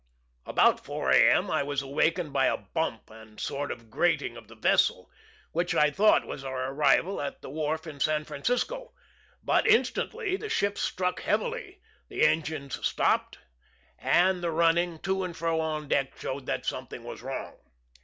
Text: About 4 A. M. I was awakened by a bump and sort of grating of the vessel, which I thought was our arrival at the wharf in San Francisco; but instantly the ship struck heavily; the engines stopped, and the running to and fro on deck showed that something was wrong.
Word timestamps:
About 0.47 0.83
4 0.83 1.11
A. 1.11 1.29
M. 1.37 1.51
I 1.51 1.61
was 1.61 1.83
awakened 1.83 2.33
by 2.33 2.47
a 2.47 2.57
bump 2.57 3.11
and 3.11 3.39
sort 3.39 3.71
of 3.71 3.91
grating 3.91 4.35
of 4.35 4.47
the 4.47 4.55
vessel, 4.55 5.11
which 5.51 5.75
I 5.75 5.91
thought 5.91 6.25
was 6.25 6.43
our 6.43 6.71
arrival 6.71 7.21
at 7.21 7.43
the 7.43 7.51
wharf 7.51 7.85
in 7.85 7.99
San 7.99 8.23
Francisco; 8.25 8.93
but 9.43 9.67
instantly 9.67 10.37
the 10.37 10.49
ship 10.49 10.79
struck 10.79 11.21
heavily; 11.21 11.81
the 12.09 12.25
engines 12.25 12.83
stopped, 12.83 13.37
and 13.99 14.41
the 14.41 14.49
running 14.49 14.97
to 15.01 15.23
and 15.23 15.37
fro 15.37 15.59
on 15.61 15.87
deck 15.87 16.17
showed 16.19 16.47
that 16.47 16.65
something 16.65 17.03
was 17.03 17.21
wrong. 17.21 17.55